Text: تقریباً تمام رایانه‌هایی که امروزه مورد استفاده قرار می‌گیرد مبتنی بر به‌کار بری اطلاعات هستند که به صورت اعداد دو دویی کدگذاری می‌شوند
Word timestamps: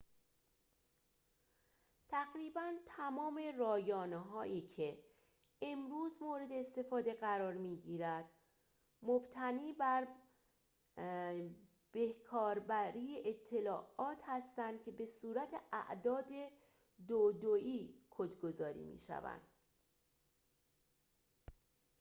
تقریباً 2.09 2.73
تمام 2.85 3.41
رایانه‌هایی 3.57 4.61
که 4.61 4.97
امروزه 5.61 6.23
مورد 6.23 6.51
استفاده 6.51 7.13
قرار 7.13 7.53
می‌گیرد 7.53 8.25
مبتنی 9.01 9.73
بر 9.73 10.07
به‌کار 11.91 12.59
بری 12.59 13.21
اطلاعات 13.25 14.23
هستند 14.27 14.81
که 14.83 14.91
به 14.91 15.05
صورت 15.05 15.61
اعداد 15.73 16.29
دو 17.07 17.31
دویی 17.31 17.95
کدگذاری 18.09 18.83
می‌شوند 18.83 19.41